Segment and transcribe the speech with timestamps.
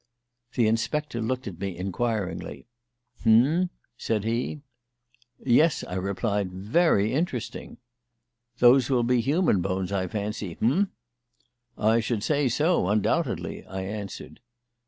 [0.55, 2.65] The inspector looked at me inquiringly.
[3.21, 4.61] "H'm?" said he.
[5.45, 6.51] "Yes," I replied.
[6.51, 7.77] "Very interesting."
[8.57, 10.89] "Those will be human bones, I fancy; h'm?"
[11.77, 14.39] "I should say so, undoubtedly," I answered.